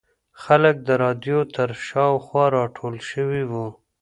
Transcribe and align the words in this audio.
خلک 0.43 0.75
د 0.87 0.89
رادیو 1.03 1.39
تر 1.55 1.69
شاوخوا 1.87 2.45
راټول 2.57 2.95
شوي 3.09 3.43
وو. 3.51 3.67